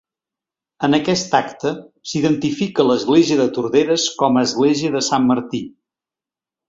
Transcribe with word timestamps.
En 0.87 0.95
aquesta 0.97 1.35
acta 1.47 1.73
s'identifica 2.13 2.87
l'església 2.87 3.37
de 3.43 3.47
Torderes 3.59 4.07
com 4.23 4.41
a 4.41 4.47
església 4.51 4.95
de 4.97 5.03
Sant 5.13 5.29
Martí. 5.35 5.61